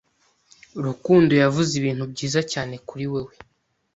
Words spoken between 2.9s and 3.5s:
wewe.